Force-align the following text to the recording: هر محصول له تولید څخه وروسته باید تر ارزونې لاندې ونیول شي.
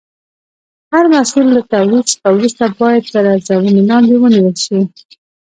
هر 0.93 1.05
محصول 1.13 1.45
له 1.55 1.61
تولید 1.73 2.05
څخه 2.11 2.27
وروسته 2.31 2.63
باید 2.81 3.03
تر 3.13 3.23
ارزونې 3.35 3.71
لاندې 3.89 4.13
ونیول 4.17 4.55
شي. 4.65 4.79